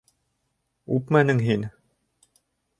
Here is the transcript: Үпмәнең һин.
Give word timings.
Үпмәнең 0.97 1.45
һин. 1.51 1.69